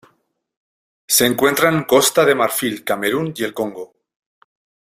Se 1.05 1.27
encuentra 1.27 1.69
en 1.69 1.83
Costa 1.83 2.25
de 2.25 2.33
Marfil 2.33 2.83
Camerún 2.83 3.35
y 3.37 3.43
el 3.43 3.53
Congo. 3.53 3.93